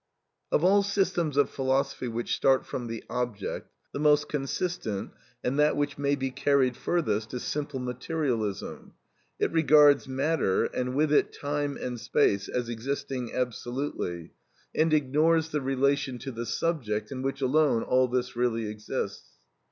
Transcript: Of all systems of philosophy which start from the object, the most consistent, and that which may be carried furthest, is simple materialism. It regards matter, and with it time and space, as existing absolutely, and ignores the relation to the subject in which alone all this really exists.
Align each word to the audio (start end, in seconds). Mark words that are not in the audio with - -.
Of 0.51 0.63
all 0.63 0.81
systems 0.81 1.37
of 1.37 1.47
philosophy 1.47 2.07
which 2.07 2.35
start 2.35 2.65
from 2.65 2.87
the 2.87 3.03
object, 3.07 3.69
the 3.91 3.99
most 3.99 4.27
consistent, 4.27 5.11
and 5.43 5.59
that 5.59 5.77
which 5.77 5.99
may 5.99 6.15
be 6.15 6.31
carried 6.31 6.75
furthest, 6.75 7.35
is 7.35 7.43
simple 7.43 7.79
materialism. 7.79 8.95
It 9.37 9.51
regards 9.51 10.07
matter, 10.07 10.65
and 10.65 10.95
with 10.95 11.13
it 11.13 11.31
time 11.31 11.77
and 11.79 11.99
space, 11.99 12.47
as 12.47 12.67
existing 12.67 13.31
absolutely, 13.35 14.31
and 14.73 14.91
ignores 14.91 15.49
the 15.49 15.61
relation 15.61 16.17
to 16.17 16.31
the 16.31 16.47
subject 16.47 17.11
in 17.11 17.21
which 17.21 17.39
alone 17.41 17.83
all 17.83 18.07
this 18.07 18.35
really 18.35 18.65
exists. 18.67 19.37